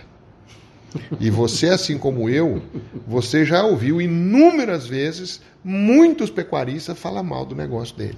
[1.19, 2.61] E você, assim como eu,
[3.05, 8.17] você já ouviu inúmeras vezes muitos pecuaristas falar mal do negócio dele.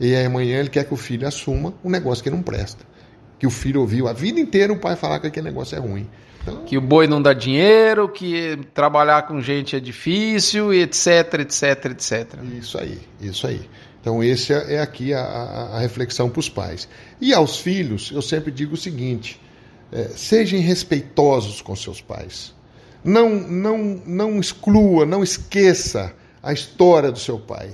[0.00, 2.84] E aí amanhã ele quer que o filho assuma um negócio que não presta.
[3.38, 6.08] Que o filho ouviu a vida inteira o pai falar que aquele negócio é ruim.
[6.44, 6.64] Então...
[6.64, 12.34] Que o boi não dá dinheiro, que trabalhar com gente é difícil, etc, etc, etc.
[12.58, 13.62] Isso aí, isso aí.
[14.00, 16.86] Então, esse é, é aqui a, a, a reflexão para os pais.
[17.18, 19.40] E aos filhos, eu sempre digo o seguinte:
[19.90, 22.54] é, sejam respeitosos com seus pais.
[23.02, 27.70] Não, não, não exclua, não esqueça a história do seu pai.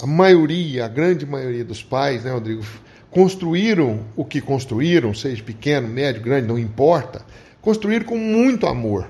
[0.00, 2.64] A maioria, a grande maioria dos pais, né, Rodrigo,
[3.10, 7.24] construíram o que construíram, seja pequeno, médio, grande, não importa,
[7.68, 9.06] construíram com muito amor,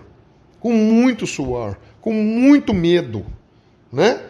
[0.58, 3.24] com muito suor, com muito medo,
[3.92, 4.20] né?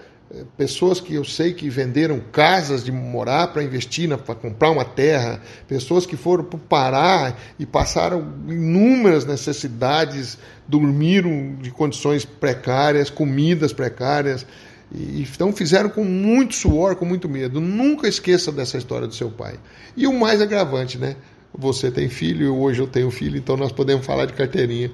[0.54, 5.40] pessoas que eu sei que venderam casas de morar para investir, para comprar uma terra,
[5.66, 10.36] pessoas que foram para o Pará e passaram inúmeras necessidades,
[10.66, 14.44] dormiram de condições precárias, comidas precárias,
[14.92, 17.62] e, então fizeram com muito suor, com muito medo.
[17.62, 19.58] Nunca esqueça dessa história do seu pai.
[19.96, 21.16] E o mais agravante, né?
[21.58, 24.92] Você tem filho, hoje eu tenho filho, então nós podemos falar de carteirinha.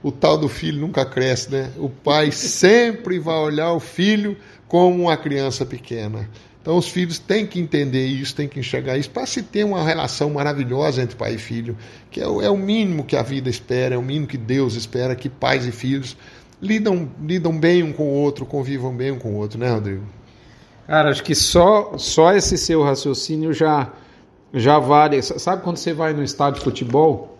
[0.00, 1.72] O tal do filho nunca cresce, né?
[1.76, 4.36] O pai sempre vai olhar o filho
[4.68, 6.30] como uma criança pequena.
[6.62, 9.82] Então os filhos têm que entender isso, têm que enxergar isso, para se ter uma
[9.82, 11.76] relação maravilhosa entre pai e filho,
[12.10, 14.74] que é o, é o mínimo que a vida espera, é o mínimo que Deus
[14.74, 16.16] espera, que pais e filhos
[16.62, 20.04] lidam, lidam bem um com o outro, convivam bem um com o outro, né, Rodrigo?
[20.86, 23.92] Cara, acho que só, só esse seu raciocínio já,
[24.54, 25.20] já vale.
[25.20, 27.38] Sabe quando você vai no estádio de futebol?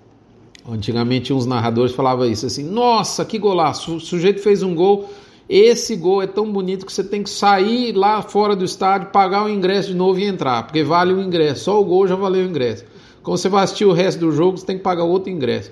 [0.68, 3.96] Antigamente uns narradores falavam isso assim: Nossa, que golaço!
[3.96, 5.08] O sujeito fez um gol
[5.48, 9.44] esse gol é tão bonito que você tem que sair lá fora do estádio, pagar
[9.44, 11.64] o ingresso de novo e entrar, porque vale o ingresso.
[11.64, 12.84] Só o gol já valeu o ingresso.
[13.22, 15.70] Quando você vai assistir o resto do jogo, você tem que pagar outro ingresso.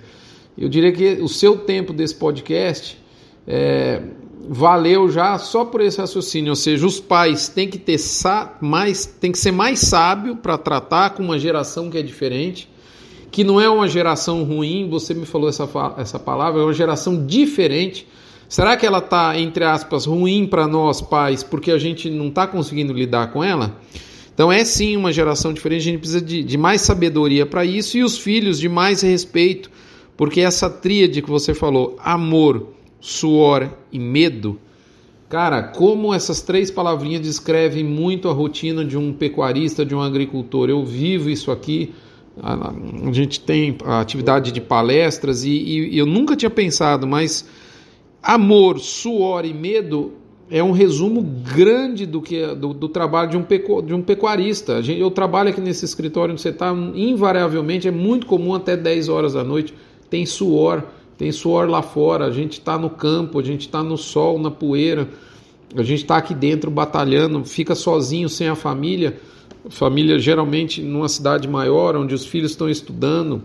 [0.57, 2.99] Eu diria que o seu tempo desse podcast
[3.47, 4.03] é,
[4.49, 7.99] valeu já só por esse raciocínio, ou seja, os pais têm que ter
[8.61, 12.69] mais, tem que ser mais sábio para tratar com uma geração que é diferente,
[13.31, 14.89] que não é uma geração ruim.
[14.91, 18.07] Você me falou essa, essa palavra, é uma geração diferente
[18.53, 22.47] Será que ela está, entre aspas, ruim para nós pais porque a gente não está
[22.47, 23.81] conseguindo lidar com ela?
[24.35, 27.97] Então é sim uma geração diferente, a gente precisa de, de mais sabedoria para isso
[27.97, 29.71] e os filhos de mais respeito,
[30.19, 34.59] porque essa tríade que você falou, amor, suor e medo,
[35.29, 40.71] cara, como essas três palavrinhas descrevem muito a rotina de um pecuarista, de um agricultor.
[40.71, 41.93] Eu vivo isso aqui.
[42.43, 42.73] A,
[43.13, 47.47] gente tem a atividade de palestras e, e eu nunca tinha pensado, mas
[48.23, 50.13] Amor, suor e medo
[50.49, 54.81] é um resumo grande do que do, do trabalho de um, pecu, de um pecuarista.
[54.81, 59.09] Gente, eu trabalho aqui nesse escritório onde você está, invariavelmente, é muito comum até 10
[59.09, 59.75] horas da noite,
[60.09, 60.85] tem suor,
[61.23, 64.51] tem suor lá fora, a gente está no campo, a gente está no sol, na
[64.51, 65.09] poeira,
[65.77, 69.21] a gente está aqui dentro batalhando, fica sozinho, sem a família,
[69.71, 73.41] família geralmente numa cidade maior, onde os filhos estão estudando,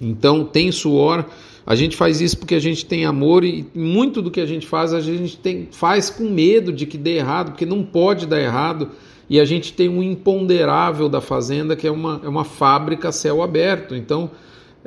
[0.00, 1.24] então tem suor,
[1.64, 4.66] a gente faz isso porque a gente tem amor e muito do que a gente
[4.66, 8.40] faz a gente tem, faz com medo de que dê errado, porque não pode dar
[8.40, 8.90] errado.
[9.30, 13.42] E a gente tem um imponderável da fazenda que é uma, é uma fábrica céu
[13.42, 13.94] aberto.
[13.94, 14.30] Então,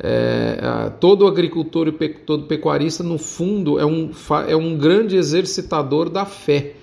[0.01, 4.11] é, todo agricultor e todo pecuarista, no fundo, é um,
[4.47, 6.75] é um grande exercitador da fé.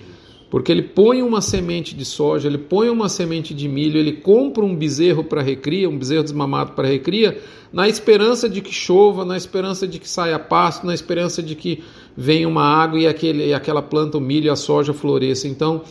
[0.51, 4.65] Porque ele põe uma semente de soja, ele põe uma semente de milho, ele compra
[4.65, 7.41] um bezerro para recria, um bezerro desmamado para recria,
[7.73, 11.83] na esperança de que chova, na esperança de que saia pasto, na esperança de que
[12.17, 15.49] venha uma água e, aquele, e aquela planta, o milho e a soja floresça.
[15.49, 15.83] Então,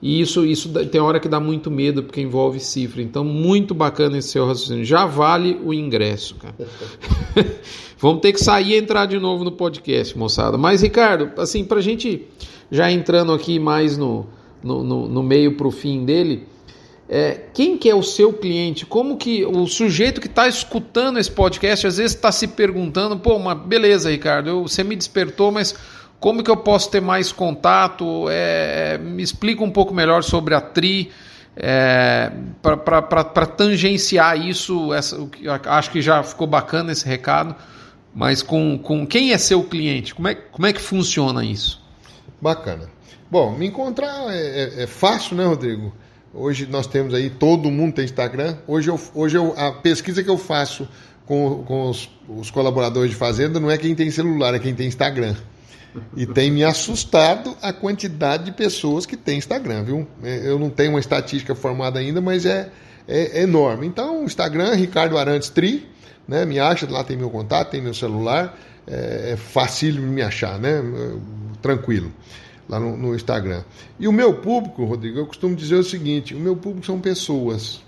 [0.00, 3.02] isso, isso tem hora que dá muito medo, porque envolve cifra.
[3.02, 4.84] Então, muito bacana esse seu raciocínio.
[4.84, 6.54] Já vale o ingresso, cara.
[7.98, 10.56] Vamos ter que sair e entrar de novo no podcast, moçada.
[10.56, 12.26] Mas, Ricardo, assim, para a gente
[12.70, 14.26] já entrando aqui mais no,
[14.62, 16.46] no, no, no meio para o fim dele,
[17.08, 18.86] é, quem que é o seu cliente?
[18.86, 23.36] Como que o sujeito que está escutando esse podcast às vezes está se perguntando, pô,
[23.38, 25.74] mas beleza, Ricardo, eu, você me despertou, mas
[26.20, 28.28] como que eu posso ter mais contato?
[28.28, 31.10] É, é me explica um pouco melhor sobre a Tri.
[31.60, 32.30] É,
[32.62, 35.16] para tangenciar isso, essa,
[35.66, 37.56] acho que já ficou bacana esse recado,
[38.14, 40.14] mas com, com quem é seu cliente?
[40.14, 41.82] Como é, como é que funciona isso?
[42.40, 42.88] Bacana.
[43.28, 45.92] Bom, me encontrar é, é, é, fácil, né, Rodrigo?
[46.32, 48.56] Hoje nós temos aí, todo mundo tem Instagram.
[48.66, 50.88] Hoje, eu, hoje eu, a pesquisa que eu faço
[51.26, 54.86] com, com os, os colaboradores de Fazenda não é quem tem celular, é quem tem
[54.86, 55.34] Instagram.
[56.16, 60.06] E tem me assustado a quantidade de pessoas que tem Instagram, viu?
[60.22, 62.70] É, eu não tenho uma estatística formada ainda, mas é,
[63.06, 63.86] é, enorme.
[63.86, 65.88] Então, Instagram, Ricardo Arantes Tri,
[66.26, 66.44] né?
[66.44, 70.82] Me acha, lá tem meu contato, tem meu celular, é, é fácil me achar, né?
[71.60, 72.12] tranquilo,
[72.68, 73.62] lá no, no, Instagram.
[73.98, 77.82] E o meu público, Rodrigo, eu costumo dizer o seguinte: o meu público são pessoas.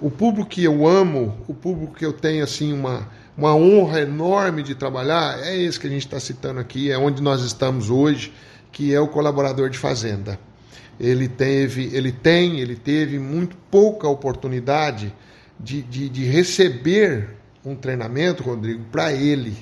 [0.00, 4.62] O público que eu amo, o público que eu tenho assim uma, uma honra enorme
[4.62, 8.32] de trabalhar, é esse que a gente está citando aqui, é onde nós estamos hoje,
[8.72, 10.38] que é o colaborador de fazenda.
[10.98, 15.12] ele teve, ele tem, ele teve muito pouca oportunidade
[15.60, 19.54] de, de, de receber um treinamento, Rodrigo, para ele.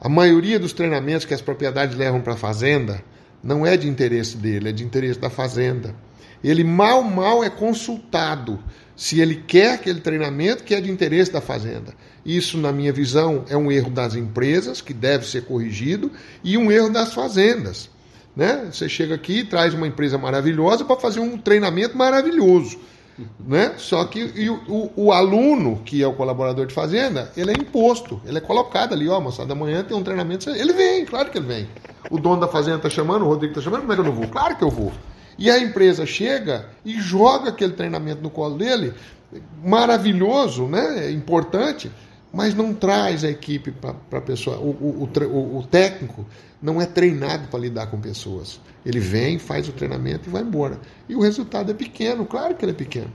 [0.00, 3.02] A maioria dos treinamentos que as propriedades levam para a fazenda
[3.42, 5.94] não é de interesse dele, é de interesse da fazenda.
[6.42, 8.58] Ele mal, mal é consultado
[8.96, 11.94] se ele quer aquele treinamento que é de interesse da fazenda.
[12.24, 16.10] Isso, na minha visão, é um erro das empresas, que deve ser corrigido,
[16.44, 17.88] e um erro das fazendas.
[18.36, 18.68] Né?
[18.70, 22.78] Você chega aqui e traz uma empresa maravilhosa para fazer um treinamento maravilhoso.
[23.38, 23.74] Né?
[23.76, 28.20] Só que o, o, o, aluno, que é o colaborador de fazenda, ele é imposto,
[28.24, 31.46] ele é colocado ali, ó, moçada, amanhã tem um treinamento, ele vem, claro que ele
[31.46, 31.68] vem.
[32.10, 34.12] O dono da fazenda está chamando, o Rodrigo está chamando, como é que eu não
[34.12, 34.28] vou?
[34.28, 34.92] Claro que eu vou.
[35.40, 38.92] E a empresa chega e joga aquele treinamento no colo dele,
[39.64, 41.10] maravilhoso, né?
[41.10, 41.90] importante,
[42.30, 44.58] mas não traz a equipe para a pessoa.
[44.58, 46.26] O, o, o, o, técnico
[46.60, 48.60] não é treinado para lidar com pessoas.
[48.84, 50.78] Ele vem, faz o treinamento e vai embora.
[51.08, 53.10] E o resultado é pequeno, claro que ele é pequeno.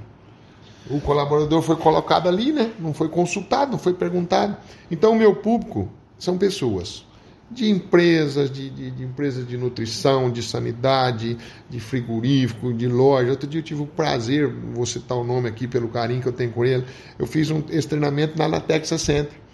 [0.89, 2.71] O colaborador foi colocado ali, né?
[2.79, 4.57] não foi consultado, não foi perguntado.
[4.89, 7.05] Então, o meu público são pessoas
[7.49, 11.37] de empresas, de, de, de, empresas de nutrição, de sanidade,
[11.69, 13.31] de frigorífico, de loja.
[13.31, 16.33] Outro dia eu tive o prazer, vou citar o nome aqui pelo carinho que eu
[16.33, 16.83] tenho com ele,
[17.19, 19.45] eu fiz um, esse treinamento lá na Texas Center.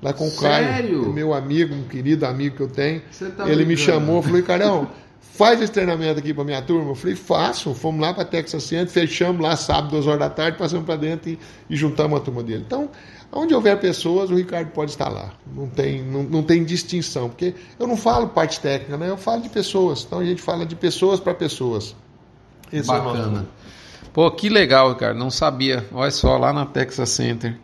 [0.00, 1.00] Lá com Sério?
[1.00, 3.02] o Caio, meu amigo, um querido amigo que eu tenho.
[3.36, 4.88] Tá ele me chamou, falou, Carão,
[5.20, 6.90] faz esse treinamento aqui para minha turma.
[6.90, 7.74] Eu falei, faço.
[7.74, 11.30] Fomos lá para Texas Center, fechamos lá sábado, duas horas da tarde, passamos para dentro
[11.30, 11.38] e,
[11.70, 12.64] e juntamos a turma dele.
[12.66, 12.90] Então,
[13.30, 15.32] Onde houver pessoas, o Ricardo pode estar lá.
[15.46, 19.10] Não tem, não, não tem distinção, porque eu não falo parte técnica, né?
[19.10, 20.04] eu falo de pessoas.
[20.06, 21.94] Então a gente fala de pessoas para pessoas.
[22.72, 23.46] Esse é Bacana.
[23.64, 25.18] É Pô, que legal, Ricardo.
[25.18, 25.86] Não sabia.
[25.92, 27.58] Olha só, lá na Texas Center.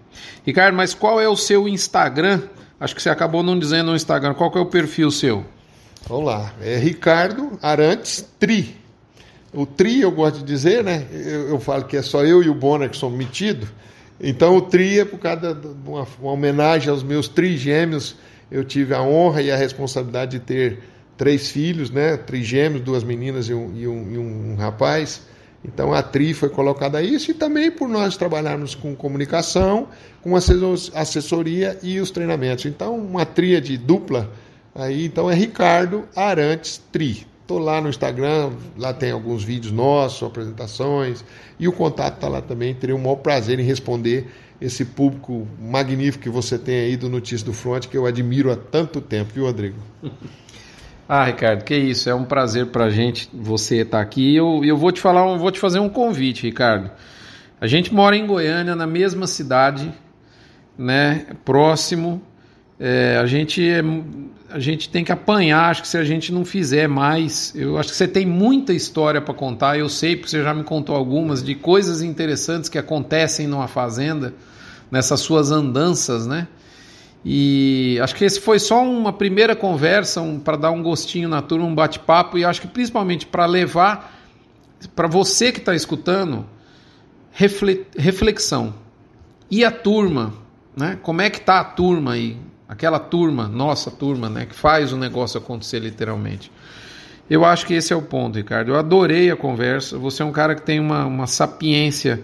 [0.44, 2.42] Ricardo, mas qual é o seu Instagram?
[2.78, 4.34] Acho que você acabou não dizendo no Instagram.
[4.34, 5.46] Qual é o perfil seu?
[6.06, 6.52] Vamos lá.
[6.60, 8.76] É Ricardo Arantes Tri.
[9.52, 11.06] O Tri, eu gosto de dizer, né?
[11.12, 13.68] Eu, eu falo que é só eu e o Bonner que somos metidos.
[14.20, 18.16] Então o tri é por causa de uma, uma homenagem aos meus trigêmeos.
[18.50, 20.78] Eu tive a honra e a responsabilidade de ter
[21.16, 22.16] três filhos, né?
[22.16, 25.22] Trigêmeos, duas meninas e um, e um, e um rapaz.
[25.64, 29.88] Então a TRI foi colocada a isso e também por nós trabalharmos com comunicação,
[30.22, 32.66] com assessoria e os treinamentos.
[32.66, 34.30] Então uma tríade dupla
[34.74, 37.26] aí, então é Ricardo Arantes Tri.
[37.40, 41.22] Estou lá no Instagram, lá tem alguns vídeos nossos, apresentações,
[41.60, 42.74] e o contato está lá também.
[42.74, 44.28] Teria o maior prazer em responder
[44.60, 48.56] esse público magnífico que você tem aí do Notícia do Front, que eu admiro há
[48.56, 49.76] tanto tempo, viu, Rodrigo?
[51.06, 54.34] Ah, Ricardo, que isso, é um prazer para a gente você estar tá aqui.
[54.34, 56.90] Eu, eu vou te falar, eu vou te fazer um convite, Ricardo.
[57.60, 59.92] A gente mora em Goiânia, na mesma cidade,
[60.78, 62.22] né, próximo.
[62.80, 63.82] É, a gente é,
[64.54, 67.90] a gente tem que apanhar, acho que se a gente não fizer mais, eu acho
[67.90, 71.42] que você tem muita história para contar, eu sei porque você já me contou algumas
[71.42, 74.32] de coisas interessantes que acontecem numa fazenda,
[74.92, 76.46] nessas suas andanças, né?
[77.24, 81.42] E acho que esse foi só uma primeira conversa um, para dar um gostinho na
[81.42, 84.16] turma, um bate-papo, e acho que principalmente para levar
[84.94, 86.46] para você que está escutando
[87.32, 88.72] reflexão.
[89.50, 90.32] E a turma,
[90.76, 90.96] né?
[91.02, 92.36] Como é que tá a turma aí?
[92.68, 96.50] Aquela turma, nossa turma, né, que faz o negócio acontecer literalmente.
[97.28, 98.72] Eu acho que esse é o ponto, Ricardo.
[98.72, 99.96] Eu adorei a conversa.
[99.96, 102.22] Você é um cara que tem uma, uma sapiência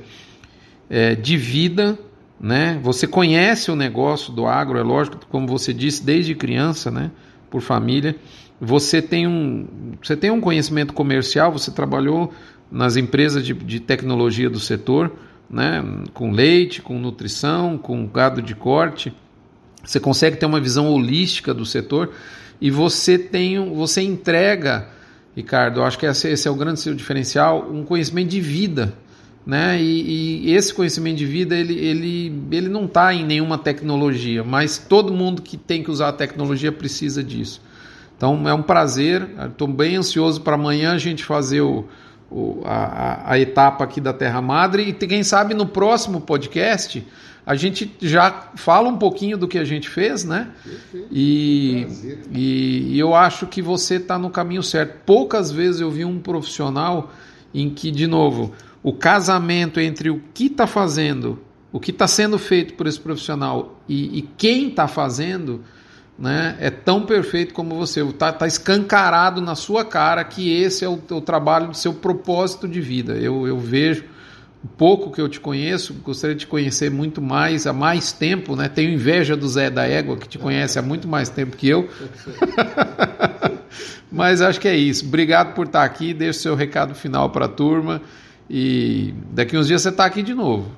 [0.91, 1.99] é, de vida,
[2.39, 2.79] né?
[2.83, 7.11] Você conhece o negócio do agro, é lógico, como você disse, desde criança, né?
[7.49, 8.15] Por família.
[8.61, 9.67] Você tem um,
[10.03, 12.33] você tem um conhecimento comercial, você trabalhou
[12.71, 15.13] nas empresas de, de tecnologia do setor,
[15.49, 15.83] né?
[16.13, 19.15] Com leite, com nutrição, com gado de corte.
[19.85, 22.13] Você consegue ter uma visão holística do setor
[22.61, 24.89] e você tem, você entrega,
[25.35, 28.95] Ricardo, acho que esse, esse é o grande seu diferencial, um conhecimento de vida.
[29.47, 29.81] Né?
[29.81, 34.77] E, e, esse conhecimento de vida ele, ele, ele não está em nenhuma tecnologia, mas
[34.77, 37.63] todo mundo que tem que usar a tecnologia precisa disso.
[38.17, 41.87] Então é um prazer, estou bem ansioso para amanhã a gente fazer o,
[42.31, 47.03] o a, a, etapa aqui da Terra Madre e quem sabe no próximo podcast
[47.51, 50.53] a gente já fala um pouquinho do que a gente fez, né?
[51.11, 51.85] E,
[52.31, 55.01] e, e, eu acho que você está no caminho certo.
[55.05, 57.11] Poucas vezes eu vi um profissional
[57.53, 58.53] em que, de novo,
[58.85, 61.41] o casamento entre o que está fazendo,
[61.73, 65.65] o que está sendo feito por esse profissional e, e quem está fazendo,
[66.17, 68.01] né, é tão perfeito como você.
[68.01, 72.69] Está tá escancarado na sua cara que esse é o, o trabalho do seu propósito
[72.69, 73.15] de vida.
[73.15, 74.05] Eu, eu vejo
[74.63, 78.55] o pouco que eu te conheço, gostaria de te conhecer muito mais, há mais tempo,
[78.55, 78.69] né?
[78.69, 81.89] Tenho inveja do Zé da Égua, que te conhece há muito mais tempo que eu.
[84.13, 85.07] Mas acho que é isso.
[85.07, 86.13] Obrigado por estar aqui.
[86.13, 88.03] Deixe seu recado final para a turma.
[88.51, 90.71] E daqui uns dias você está aqui de novo.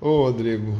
[0.00, 0.78] Ô, Rodrigo,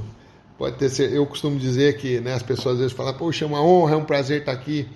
[0.57, 3.63] pode ter Eu costumo dizer que né, as pessoas às vezes falam, poxa, é uma
[3.63, 4.87] honra, é um prazer estar aqui.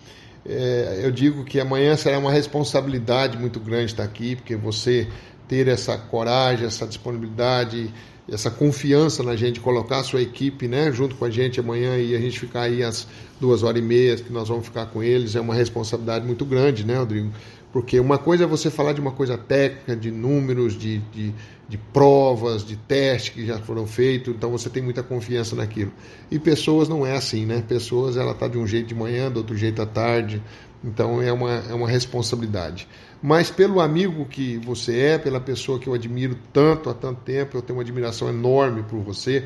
[0.44, 5.08] É, eu digo que amanhã será uma responsabilidade muito grande estar aqui, porque você
[5.52, 7.92] ter essa coragem, essa disponibilidade,
[8.26, 12.16] essa confiança na gente, colocar a sua equipe né, junto com a gente amanhã e
[12.16, 13.06] a gente ficar aí às
[13.38, 16.86] duas horas e meia que nós vamos ficar com eles, é uma responsabilidade muito grande,
[16.86, 17.30] né, Rodrigo?
[17.70, 21.34] Porque uma coisa é você falar de uma coisa técnica, de números, de, de,
[21.68, 25.92] de provas, de testes que já foram feitos, então você tem muita confiança naquilo.
[26.30, 27.62] E pessoas não é assim, né?
[27.68, 30.42] Pessoas, ela está de um jeito de manhã, do outro jeito à tarde,
[30.82, 32.88] então é uma, é uma responsabilidade.
[33.22, 37.56] Mas pelo amigo que você é, pela pessoa que eu admiro tanto há tanto tempo,
[37.56, 39.44] eu tenho uma admiração enorme por você.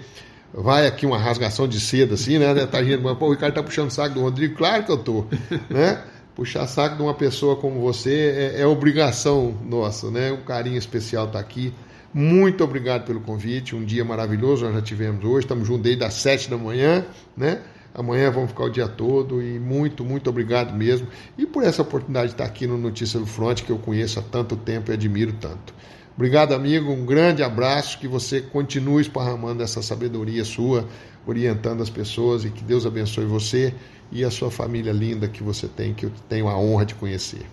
[0.54, 2.66] Vai aqui uma rasgação de seda assim, né?
[2.66, 5.26] Tá rindo, mas, pô, o Ricardo tá puxando saco do Rodrigo, claro que eu tô,
[5.68, 6.02] né?
[6.36, 10.30] puxar saco de uma pessoa como você é, é obrigação nossa, né?
[10.30, 11.72] Um carinho especial tá aqui.
[12.12, 16.14] Muito obrigado pelo convite, um dia maravilhoso nós já tivemos hoje, estamos juntos desde as
[16.14, 17.04] sete da manhã,
[17.36, 17.62] né?
[17.96, 21.08] Amanhã vamos ficar o dia todo e muito, muito obrigado mesmo.
[21.38, 24.22] E por essa oportunidade de estar aqui no Notícia do Front, que eu conheço há
[24.22, 25.72] tanto tempo e admiro tanto.
[26.14, 26.92] Obrigado, amigo.
[26.92, 27.98] Um grande abraço.
[27.98, 30.86] Que você continue esparramando essa sabedoria sua,
[31.26, 33.72] orientando as pessoas e que Deus abençoe você
[34.12, 37.46] e a sua família linda que você tem, que eu tenho a honra de conhecer.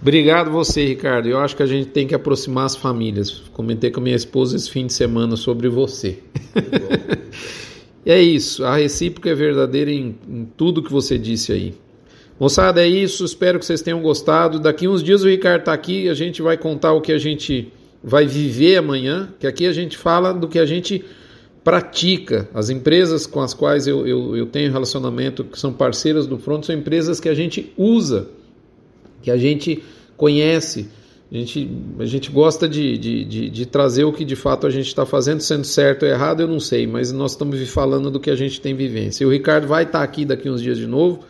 [0.00, 1.28] Obrigado você, Ricardo.
[1.28, 3.30] Eu acho que a gente tem que aproximar as famílias.
[3.52, 6.18] Comentei com minha esposa esse fim de semana sobre você.
[8.04, 8.64] e é isso.
[8.64, 11.74] A recíproca é verdadeira em, em tudo que você disse aí.
[12.38, 13.24] Moçada, é isso.
[13.24, 14.58] Espero que vocês tenham gostado.
[14.58, 16.08] Daqui uns dias o Ricardo está aqui.
[16.08, 17.72] A gente vai contar o que a gente
[18.02, 19.32] vai viver amanhã.
[19.38, 21.04] Que aqui a gente fala do que a gente
[21.62, 22.48] pratica.
[22.52, 26.64] As empresas com as quais eu, eu, eu tenho relacionamento, que são parceiras do Front,
[26.64, 28.28] são empresas que a gente usa,
[29.22, 29.82] que a gente
[30.16, 30.88] conhece.
[31.32, 34.70] A gente, a gente gosta de, de, de, de trazer o que de fato a
[34.70, 38.20] gente está fazendo, sendo certo ou errado, eu não sei, mas nós estamos falando do
[38.20, 39.24] que a gente tem vivência.
[39.24, 41.20] E o Ricardo vai estar aqui daqui uns dias de novo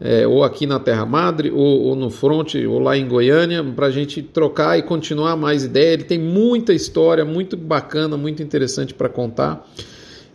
[0.00, 3.86] é, ou aqui na Terra Madre, ou, ou, no Fronte, ou lá em Goiânia, para
[3.86, 5.92] a gente trocar e continuar mais ideia.
[5.92, 9.68] Ele tem muita história, muito bacana, muito interessante para contar.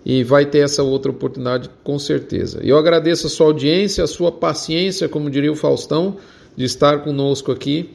[0.05, 2.61] E vai ter essa outra oportunidade com certeza.
[2.63, 6.17] Eu agradeço a sua audiência, a sua paciência, como diria o Faustão,
[6.55, 7.89] de estar conosco aqui.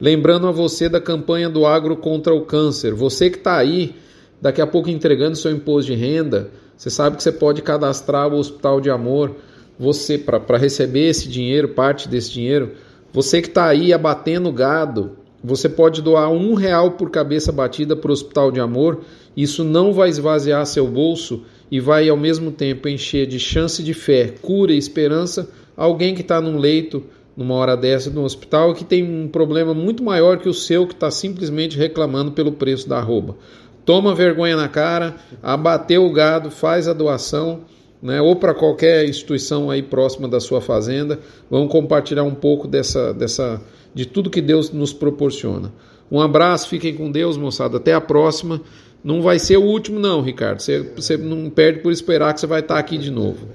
[0.00, 2.94] Lembrando a você da campanha do Agro contra o Câncer.
[2.94, 3.94] Você que está aí,
[4.40, 8.36] daqui a pouco entregando seu imposto de renda, você sabe que você pode cadastrar o
[8.36, 9.34] Hospital de Amor
[9.78, 12.72] você para receber esse dinheiro, parte desse dinheiro,
[13.12, 18.10] você que está aí abatendo gado, você pode doar um real por cabeça batida para
[18.10, 19.00] o Hospital de Amor.
[19.36, 23.94] Isso não vai esvaziar seu bolso e vai ao mesmo tempo encher de chance de
[23.94, 27.04] fé, cura e esperança alguém que está num leito
[27.36, 30.94] numa hora dessa no hospital que tem um problema muito maior que o seu que
[30.94, 33.36] está simplesmente reclamando pelo preço da arroba.
[33.84, 37.60] Toma vergonha na cara, abateu o gado, faz a doação
[38.02, 41.18] né, ou para qualquer instituição aí próxima da sua fazenda.
[41.50, 43.60] Vamos compartilhar um pouco dessa, dessa,
[43.94, 45.72] de tudo que Deus nos proporciona.
[46.10, 47.78] Um abraço, fiquem com Deus, moçada.
[47.78, 48.60] Até a próxima.
[49.02, 50.60] Não vai ser o último, não, Ricardo.
[50.60, 53.46] Você, você não perde por esperar que você vai estar aqui de novo.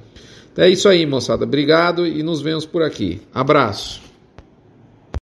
[0.51, 1.45] Então é isso aí, moçada.
[1.45, 3.21] Obrigado e nos vemos por aqui.
[3.33, 4.10] Abraço.